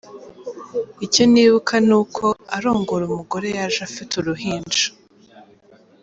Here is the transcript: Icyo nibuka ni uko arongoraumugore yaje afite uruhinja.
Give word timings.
Icyo 1.05 1.23
nibuka 1.31 1.75
ni 1.87 1.93
uko 2.01 2.25
arongoraumugore 2.55 3.47
yaje 3.57 3.79
afite 3.89 4.11
uruhinja. 4.17 4.85